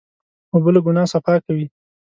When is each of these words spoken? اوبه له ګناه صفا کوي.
اوبه 0.53 0.69
له 0.75 0.79
ګناه 0.85 1.07
صفا 1.13 1.35
کوي. 1.45 1.65